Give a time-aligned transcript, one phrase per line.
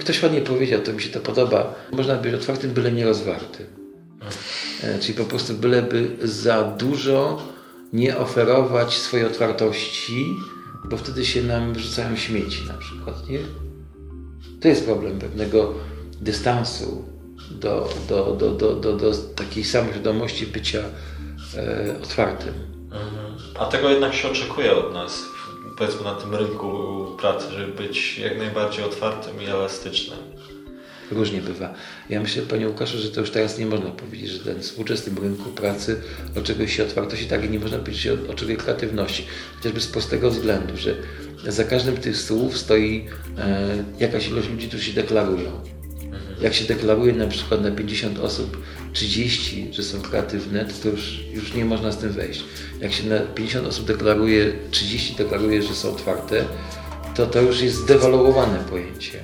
[0.00, 1.74] Ktoś ładnie powiedział, to mi się to podoba.
[1.92, 3.66] Można być otwartym, byle nie rozwartym.
[4.82, 7.42] E, Czyli po prostu byleby za dużo
[7.92, 10.36] nie oferować swojej otwartości,
[10.90, 13.38] bo wtedy się nam wrzucają śmieci na przykład, nie?
[14.60, 15.74] To jest problem pewnego
[16.20, 17.04] dystansu
[17.50, 20.82] do, do, do, do, do, do takiej samoświadomości bycia
[21.56, 22.54] e, otwartym.
[23.58, 25.22] A tego jednak się oczekuje od nas,
[25.76, 30.18] powiedzmy na tym rynku pracy, żeby być jak najbardziej otwartym i elastycznym.
[31.10, 31.74] Różnie bywa.
[32.10, 35.50] Ja myślę, Panie Łukaszu, że to już teraz nie można powiedzieć, że ten współczesnym rynku
[35.50, 36.02] pracy
[36.38, 39.26] oczekuje się otwartości, tak i nie można powiedzieć, że oczekuje kreatywności.
[39.56, 40.94] Chociażby z prostego względu, że
[41.46, 45.50] za każdym tych słów stoi e, jakaś ilość ludzi, którzy się deklarują.
[46.40, 48.56] Jak się deklaruje na przykład na 50 osób
[48.96, 52.44] 30, że są kreatywne, to, to już, już nie można z tym wejść.
[52.80, 56.44] Jak się na 50 osób deklaruje, 30 deklaruje, że są otwarte,
[57.14, 59.18] to to już jest zdewaluowane pojęcie.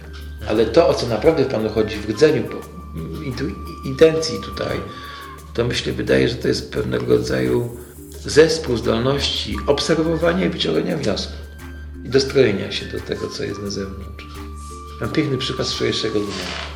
[0.48, 2.43] Ale to, o co naprawdę Panu chodzi w rdzeniu
[3.85, 4.81] intencji tutaj,
[5.55, 7.77] to myślę, wydaje, że to jest pewnego rodzaju
[8.25, 11.36] zespół zdolności obserwowania i wyciągania wniosków
[12.05, 14.25] i dostrojenia się do tego, co jest na zewnątrz.
[15.01, 16.73] Mam piękny przykład z dnia.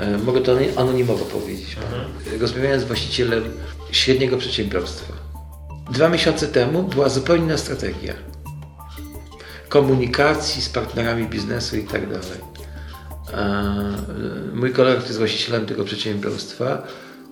[0.00, 1.76] E, Mogę to anonimowo powiedzieć.
[2.40, 3.44] Rozmawiałem z właścicielem
[3.92, 5.12] średniego przedsiębiorstwa.
[5.92, 8.14] Dwa miesiące temu była zupełnie inna strategia
[9.68, 12.38] komunikacji z partnerami biznesu i tak dalej.
[13.32, 16.82] E, Mój kolega, który jest właścicielem tego przedsiębiorstwa,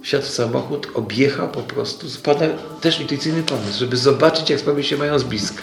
[0.02, 2.46] wsiadł w samochód, objechał po prostu, spada
[2.80, 5.62] też intuicyjny pomysł, żeby zobaczyć, jak sprawy się mają z bliska.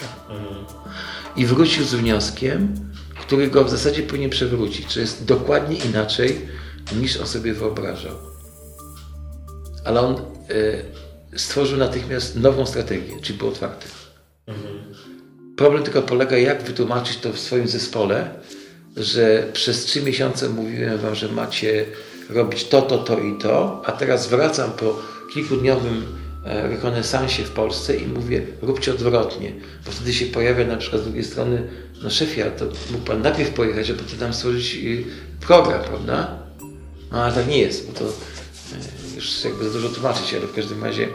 [1.36, 2.74] I wrócił z wnioskiem,
[3.20, 6.48] który go w zasadzie powinien przewrócić, że jest dokładnie inaczej,
[6.92, 8.16] niż on sobie wyobrażał.
[9.84, 10.20] Ale on e,
[11.38, 13.86] stworzył natychmiast nową strategię, czyli był otwarty.
[15.56, 18.30] Problem tylko polega, jak wytłumaczyć to w swoim zespole,
[18.96, 21.84] że przez trzy miesiące mówiłem wam, że macie
[22.30, 25.02] robić to, to, to i to, a teraz wracam po
[25.34, 26.06] kilkudniowym
[26.44, 29.52] e, rekonesansie w Polsce i mówię, róbcie odwrotnie,
[29.86, 31.68] bo wtedy się pojawia na przykład z drugiej strony,
[32.02, 34.78] no szefie, to mógł pan najpierw pojechać, a potem tam stworzyć
[35.40, 36.45] program, prawda?
[37.16, 40.54] No ale tak nie jest, bo to e, już jakby za dużo tłumaczyć, ale w
[40.54, 41.08] każdym razie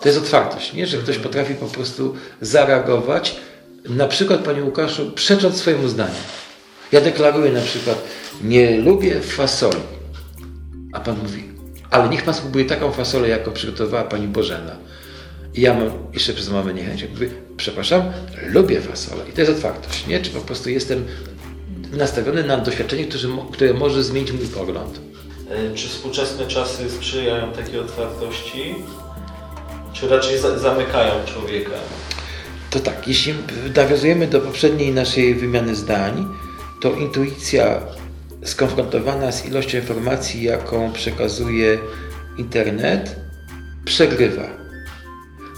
[0.00, 0.86] to jest otwartość, nie?
[0.86, 3.36] że ktoś potrafi po prostu zareagować,
[3.84, 6.14] na przykład, Panie Łukaszu, przecząc swojemu zdaniu.
[6.92, 8.04] Ja deklaruję na przykład,
[8.42, 9.80] nie lubię fasoli.
[10.92, 11.44] A Pan mówi,
[11.90, 14.76] ale niech Pan spróbuje taką fasolę, jaką przygotowała Pani Bożena.
[15.54, 17.04] I ja mam jeszcze przez mamę niechęć.
[17.10, 18.02] Mówię, przepraszam,
[18.42, 19.24] lubię fasolę.
[19.28, 20.20] I to jest otwartość, nie?
[20.20, 21.04] Czy po prostu jestem
[21.92, 23.22] nastawiony na doświadczenie, które,
[23.52, 25.00] które może zmienić mój pogląd.
[25.50, 28.74] E, Czy współczesne czasy sprzyjają takiej otwartości?
[29.92, 31.70] Czy raczej za zamykają człowieka?
[32.70, 33.34] To tak, jeśli
[33.76, 36.26] nawiązujemy do poprzedniej naszej wymiany zdań,
[36.80, 37.80] to intuicja
[38.44, 41.78] skonfrontowana z ilością informacji, jaką przekazuje
[42.38, 43.16] internet,
[43.84, 44.48] przegrywa.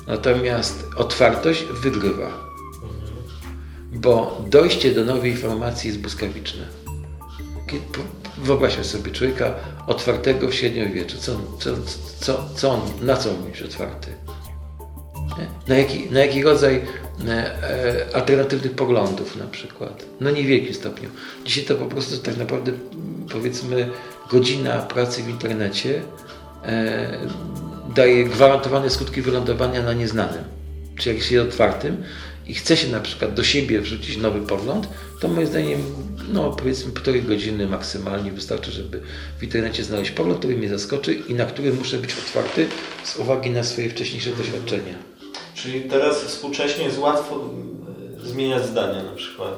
[0.06, 2.49] Natomiast otwartość wygrywa.
[4.00, 6.62] Bo dojście do nowej informacji jest błyskawiczne.
[8.38, 9.54] Wyobraźmy sobie człowieka
[9.86, 11.18] otwartego w średniowieczu.
[11.18, 11.70] Co, co,
[12.20, 14.08] co, co on, na co on być otwarty?
[15.68, 16.82] Na jaki, na jaki rodzaj
[17.28, 20.04] e, e, alternatywnych poglądów na przykład?
[20.20, 21.08] No niewielkim stopniu.
[21.44, 22.72] Dzisiaj to po prostu tak naprawdę
[23.32, 23.90] powiedzmy
[24.30, 26.02] godzina pracy w internecie
[26.64, 27.18] e,
[27.94, 30.44] daje gwarantowane skutki wylądowania na nieznanym.
[30.96, 32.02] Czy jak się jest otwartym
[32.50, 34.88] i chce się na przykład do siebie wrzucić nowy pogląd,
[35.20, 35.80] to moim zdaniem
[36.32, 39.00] no powiedzmy półtorej godziny maksymalnie wystarczy, żeby
[39.38, 42.66] w internecie znaleźć pogląd, który mnie zaskoczy i na który muszę być otwarty
[43.04, 44.94] z uwagi na swoje wcześniejsze doświadczenia.
[45.54, 47.50] Czyli teraz współcześnie jest łatwo
[48.24, 49.54] e, zmieniać zdania na przykład.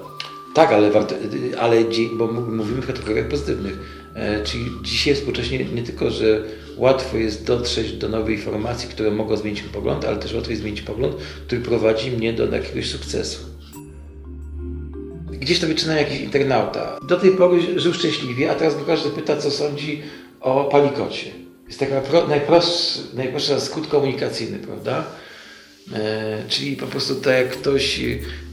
[0.55, 1.15] Tak, ale, warto,
[1.61, 1.77] ale
[2.13, 3.79] bo mówimy w kategoriach pozytywnych.
[4.15, 6.45] E, czyli dzisiaj współcześnie nie tylko, że
[6.77, 10.63] łatwo jest dotrzeć do nowej informacji, które mogą zmienić mój pogląd, ale też łatwo jest
[10.63, 11.17] zmienić pogląd,
[11.47, 13.39] który prowadzi mnie do jakiegoś sukcesu.
[15.31, 16.99] Gdzieś to wyczyna jakiś internauta.
[17.09, 20.03] Do tej pory żył szczęśliwie, a teraz go każdy pyta, co sądzi
[20.41, 21.31] o palikocie.
[21.67, 23.01] Jest taka pro, najprostszy,
[23.91, 25.05] komunikacyjny, prawda?
[25.95, 28.01] E, czyli po prostu tak jak ktoś,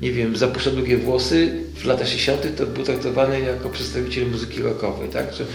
[0.02, 5.10] nie wiem, zapuszcza długie włosy w latach 60., to był traktowany jako przedstawiciel muzyki rockowej,
[5.10, 5.26] tak?
[5.34, 5.46] Że,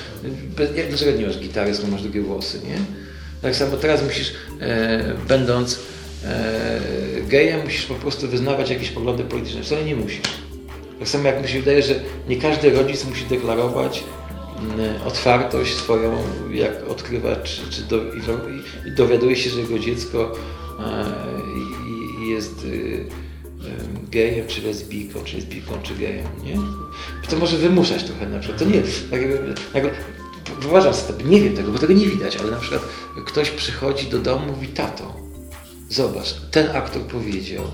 [0.76, 2.78] jak, dlaczego nie masz gitary, skoro masz długie włosy, nie?
[3.42, 5.80] Tak samo teraz musisz, e, będąc
[6.24, 6.80] e,
[7.28, 9.62] gejem, musisz po prostu wyznawać jakieś poglądy polityczne.
[9.62, 10.20] Wcale nie musisz.
[10.98, 11.94] Tak samo jak mi się wydaje, że
[12.28, 14.04] nie każdy rodzic musi deklarować
[15.06, 17.96] otwartość swoją, jak odkrywa, czy, czy do,
[18.86, 20.32] i, dowiaduje się, że jego dziecko
[22.20, 23.06] i jest y,
[24.10, 26.56] gejem, czy lesbijką, czy lesbijką, czy gejem, nie?
[27.30, 28.58] To może wymuszać trochę na przykład.
[28.58, 29.90] To nie, tak jakby, jakby
[30.60, 32.82] wyobrażam sobie, nie wiem tego, bo tego nie widać, ale na przykład
[33.26, 35.16] ktoś przychodzi do domu mówi, tato,
[35.88, 37.64] zobacz, ten aktor powiedział,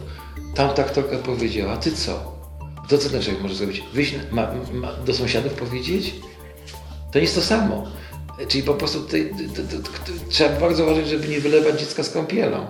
[0.54, 2.40] tamta aktorka powiedziała, ty co?
[2.88, 3.82] To co ten człowiek może zrobić?
[3.94, 6.14] Wyjść ma, ma, do sąsiadów powiedzieć?
[7.12, 7.86] To jest to samo.
[8.48, 9.34] Czyli po prostu tutaj,
[10.28, 12.66] trzeba bardzo uważać, żeby nie wylewać dziecka z kąpielą.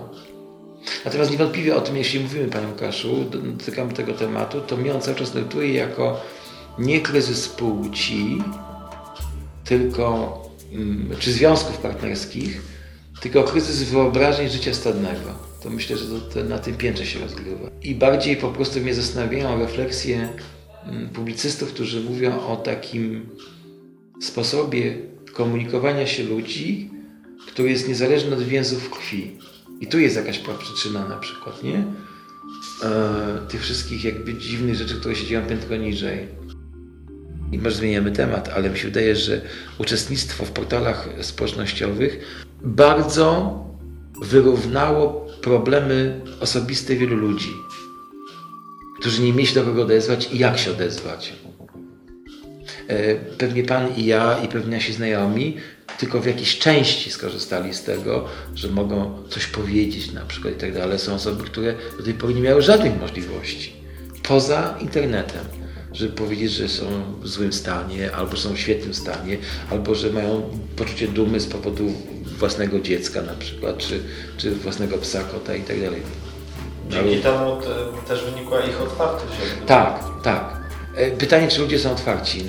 [1.05, 5.01] Natomiast niewątpliwie o tym, jeśli mówimy Panie Łukaszu, do- dotykamy tego tematu, to mnie on
[5.01, 6.21] cały czas notuje jako
[6.79, 8.43] nie kryzys płci,
[9.65, 10.39] tylko,
[10.73, 12.63] mm, czy związków partnerskich,
[13.21, 15.31] tylko kryzys wyobrażeń życia stadnego.
[15.63, 16.05] To myślę, że
[16.35, 17.69] to na tym piętrze się rozgrywa.
[17.83, 20.29] I bardziej po prostu mnie zastanawiają refleksje
[20.87, 23.29] mm, publicystów, którzy mówią o takim
[24.21, 24.95] sposobie
[25.33, 26.91] komunikowania się ludzi,
[27.47, 29.37] który jest niezależny od więzów krwi.
[29.81, 31.85] I tu jest jakaś przyczyna na przykład, nie?
[32.83, 36.29] E, tych wszystkich jakby dziwnych rzeczy, które się dzieją piętro niżej.
[37.53, 39.41] I może zmieniamy temat, ale mi się wydaje, że
[39.79, 42.19] uczestnictwo w portalach społecznościowych
[42.63, 43.59] bardzo
[44.23, 47.53] wyrównało problemy osobiste wielu ludzi,
[49.01, 51.33] którzy nie mieli się do kogo odezwać i jak się odezwać.
[52.91, 55.57] E, Pewnie Pan i ja i pewnie nasi znajomi
[55.99, 60.75] tylko w jakiejś części skorzystali z tego, że mogą coś powiedzieć na przykład i tak
[60.75, 60.99] dalej.
[60.99, 63.73] Są osoby, które do tej pory nie miały żadnych możliwości
[64.23, 65.45] poza internetem,
[65.93, 66.85] żeby powiedzieć, że są
[67.23, 69.39] w złym stanie, albo są w świetnym stanie,
[69.71, 71.93] albo że mają poczucie dumy z powodu
[72.39, 74.01] własnego dziecka na przykład, czy,
[74.37, 76.03] czy własnego psa, kota i tak dalej.
[76.91, 79.33] Dzięki temu te, też wynikła ich otwartość.
[79.67, 80.60] Tak, tak.
[81.01, 82.41] E, Pytanie, czy ludzie są otwarci?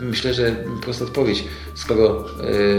[0.00, 1.44] E, Myślę, że prosta odpowiedź.
[1.74, 2.24] Skoro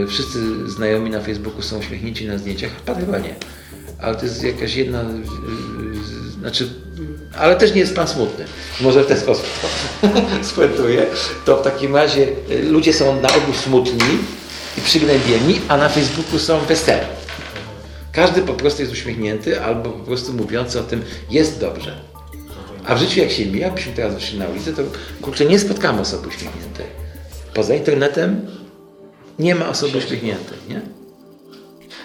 [0.03, 3.35] e, wszyscy znajomi na Facebooku są uśmiechnięci na zdjęciach, pan chyba nie.
[3.99, 5.03] Ale to jest jakaś jedna,
[6.39, 6.69] znaczy,
[7.37, 8.45] ale też nie jest pan smutny.
[8.81, 9.67] Może w ten sposób to
[10.49, 11.05] spuentuję.
[11.45, 12.27] To w takim razie
[12.63, 14.17] ludzie są na ogół smutni
[14.77, 17.07] i przygnębieni, a na Facebooku są weselni.
[18.11, 22.10] Każdy po prostu jest uśmiechnięty albo po prostu mówiący o tym, jest dobrze.
[22.87, 24.81] A w życiu jak się mija, byśmy teraz wyszli na ulicę, to
[25.21, 26.85] kurczę, nie spotkamy osoby uśmiechniętej.
[27.53, 28.47] Poza internetem
[29.39, 30.81] nie ma osoby uśmiechniętej, nie?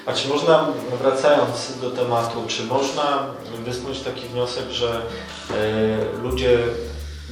[0.07, 0.69] A czy można,
[1.03, 3.27] wracając do tematu, czy można
[3.65, 5.03] wysnuć taki wniosek, że
[5.51, 6.59] e, ludzie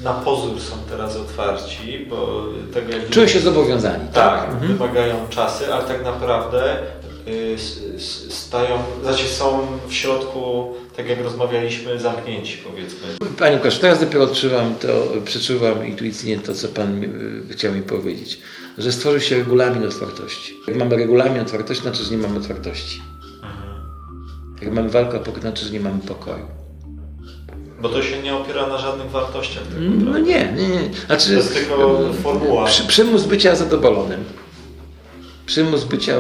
[0.03, 4.41] na pozór są teraz otwarci, bo tego jak Czują się zobowiązani, tak?
[4.41, 4.73] tak, Mhm.
[4.77, 6.77] wymagają czasy, ale tak naprawdę
[7.29, 7.57] y,
[8.31, 13.09] stają, znaczy są w środku, tak jak rozmawialiśmy, zamknięci powiedzmy.
[13.39, 14.89] Panie Łukaszu, teraz dopiero odczuwam to,
[15.25, 18.41] przeczuwam intuicyjnie to, co Pan y, chciał mi powiedzieć,
[18.79, 20.57] że stworzył się regulamin otwartości.
[20.69, 23.03] Jak mamy regulamin otwartości, znaczy, że nie mamy otwartości.
[24.63, 26.47] Jak mamy walkę o pokój, znaczy, że nie mamy pokoju.
[27.81, 29.63] Bo to się nie opiera na żadnych wartościach.
[29.63, 29.73] Tak
[30.05, 30.91] No nie, nie, nie.
[31.07, 32.65] Znaczy, To jest tylko formuła.
[32.67, 34.25] Przy, przymus bycia zadowolonym.
[35.47, 36.15] Przymus bycia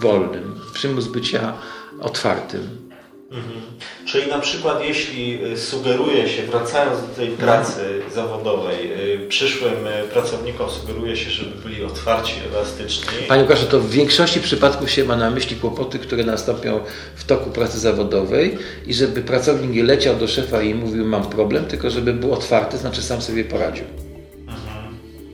[0.00, 0.54] wolnym.
[0.74, 1.52] Przymus bycia
[2.00, 2.87] otwartym.
[3.30, 3.60] Mhm.
[4.06, 10.08] Czyli na przykład jeśli y, sugeruje się, wracając do tej pracy zawodowej, y, przyszłym y,
[10.12, 13.08] pracownikom sugeruje się, żeby byli otwarci, elastyczni.
[13.28, 16.80] Panie Łukaszu, to w większości przypadków się ma na myśli kłopoty, które nastąpią
[17.16, 21.64] w toku pracy zawodowej i żeby pracownik nie leciał do szefa i mówił mam problem,
[21.64, 23.84] tylko żeby był otwarty, znaczy sam sobie poradził.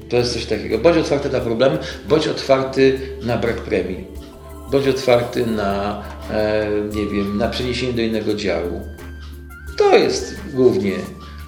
[0.08, 0.78] To jest coś takiego.
[0.78, 4.06] Bądź otwarty na problem, bądź otwarty na brak premii.
[4.70, 6.02] Bądź otwarty na,
[6.94, 8.88] nie wiem, na przeniesienie do innego działu.
[9.76, 10.94] To jest głównie,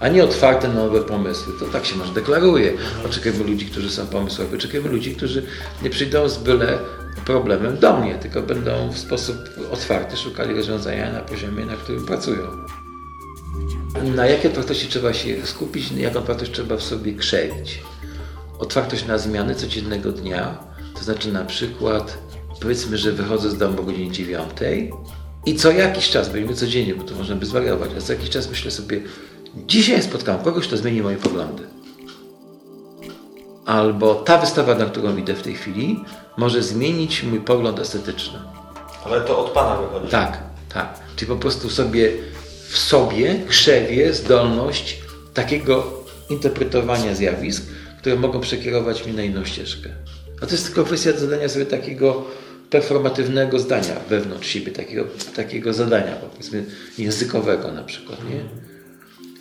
[0.00, 1.52] a nie otwarte na nowe pomysły.
[1.61, 2.73] To tak się może deklaruje.
[3.06, 4.56] Oczekujemy ludzi, którzy są pomysłowi.
[4.56, 5.42] Oczekujemy ludzi, którzy
[5.83, 6.78] nie przyjdą z byle
[7.25, 9.37] problemem do mnie, tylko będą w sposób
[9.73, 12.42] otwarty szukali rozwiązania na poziomie, na którym pracują.
[14.14, 17.83] Na jakie otwartości trzeba się skupić, jaką otwartość trzeba w sobie krzewić?
[18.59, 20.59] Otwartość na zmiany codziennego dnia,
[20.95, 22.18] to znaczy na przykład
[22.60, 24.50] powiedzmy, że wychodzę z domu o godzinie 9
[25.46, 28.30] i co jakiś czas, bo nie codziennie, bo to można by zwariować, ale co jakiś
[28.30, 29.00] czas myślę sobie,
[29.66, 31.62] dzisiaj spotkam kogoś, kto zmieni moje poglądy.
[33.66, 36.04] Albo ta wystawa, na którą idę w tej chwili,
[36.36, 38.38] może zmienić mój pogląd estetyczny.
[39.04, 40.10] Ale to od Pana wychodzi.
[40.10, 40.38] Tak,
[40.75, 41.00] tak.
[41.16, 42.12] Czyli po prostu sobie
[42.68, 44.98] w sobie krzewię zdolność
[45.34, 47.62] takiego interpretowania zjawisk,
[47.98, 49.90] które mogą przekierować mnie na inną ścieżkę.
[50.42, 52.25] A to jest tylko kwestia zadania sobie takiego
[52.76, 55.04] performatywnego zdania wewnątrz siebie, takiego,
[55.37, 56.64] takiego zadania, powiedzmy,
[56.99, 58.40] językowego na przykład, nie?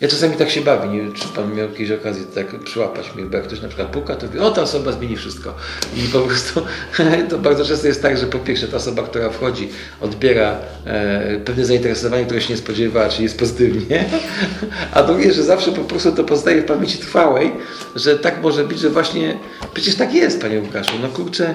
[0.00, 3.24] Ja czasami tak się bawię, nie wiem, czy pan miał jakieś okazję tak przyłapać mnie,
[3.24, 5.54] bo jak ktoś na przykład puka, to mówi, o ta osoba zmieni wszystko.
[5.96, 6.62] I po prostu
[7.30, 9.68] to bardzo często jest tak, że po pierwsze ta osoba, która wchodzi,
[10.00, 14.04] odbiera e, pewne zainteresowanie, które się nie spodziewała, czyli jest pozytywnie,
[14.94, 17.52] a drugie, że zawsze po prostu to pozostaje w pamięci trwałej,
[17.96, 19.38] że tak może być, że właśnie,
[19.74, 21.54] przecież tak jest, panie Łukaszu, no kurczę,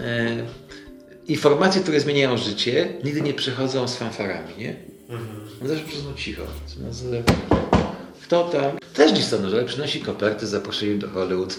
[0.00, 0.65] e,
[1.28, 4.76] informacje, które zmieniają życie, nigdy nie przychodzą z fanfarami, nie?
[5.62, 6.42] No zawsze przychodzą cicho.
[6.80, 7.22] Nazywa-
[8.22, 8.78] Kto tam?
[8.94, 11.58] Też listonosz, ale przynosi koperty z zaproszeniem do Hollywood.